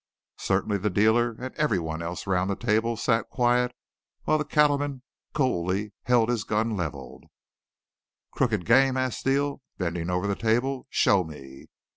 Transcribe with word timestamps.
Certainly 0.39 0.79
the 0.79 0.89
dealer 0.89 1.35
and 1.39 1.53
everyone 1.57 2.01
else 2.01 2.25
round 2.25 2.49
the 2.49 2.55
table 2.55 2.97
sat 2.97 3.29
quiet 3.29 3.71
while 4.23 4.39
the 4.39 4.43
cattleman 4.45 5.03
coolly 5.35 5.93
held 6.05 6.27
his 6.29 6.43
gun 6.43 6.75
leveled. 6.75 7.25
"Crooked 8.31 8.65
game?" 8.65 8.97
asked 8.97 9.19
Steele, 9.19 9.61
bending 9.77 10.09
over 10.09 10.25
the 10.25 10.33
table. 10.35 10.87
"Show 10.89 11.23
me." 11.23 11.67